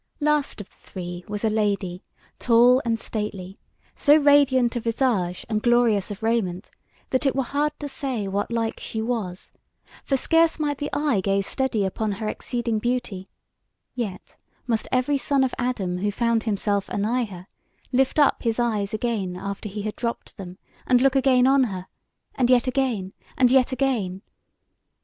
Last 0.19 0.59
of 0.59 0.67
the 0.67 0.75
three 0.77 1.23
was 1.27 1.43
a 1.43 1.49
lady, 1.51 2.01
tall 2.39 2.81
and 2.83 2.99
stately, 2.99 3.55
so 3.93 4.17
radiant 4.17 4.75
of 4.75 4.85
visage 4.85 5.45
and 5.47 5.61
glorious 5.61 6.09
of 6.09 6.23
raiment, 6.23 6.71
that 7.11 7.27
it 7.27 7.35
were 7.35 7.43
hard 7.43 7.71
to 7.79 7.87
say 7.87 8.27
what 8.27 8.49
like 8.51 8.79
she 8.79 8.99
was; 8.99 9.51
for 10.03 10.17
scarce 10.17 10.57
might 10.57 10.79
the 10.79 10.89
eye 10.91 11.21
gaze 11.21 11.45
steady 11.45 11.85
upon 11.85 12.13
her 12.13 12.27
exceeding 12.27 12.79
beauty; 12.79 13.27
yet 13.93 14.35
must 14.65 14.87
every 14.91 15.19
son 15.19 15.43
of 15.43 15.53
Adam 15.59 15.99
who 15.99 16.09
found 16.11 16.45
himself 16.45 16.89
anigh 16.89 17.25
her, 17.25 17.45
lift 17.91 18.17
up 18.17 18.41
his 18.41 18.57
eyes 18.57 18.95
again 18.95 19.35
after 19.35 19.69
he 19.69 19.83
had 19.83 19.95
dropped 19.95 20.35
them, 20.35 20.57
and 20.87 20.99
look 20.99 21.15
again 21.15 21.45
on 21.45 21.65
her, 21.65 21.85
and 22.33 22.49
yet 22.49 22.65
again 22.65 23.13
and 23.37 23.51
yet 23.51 23.71
again. 23.71 24.23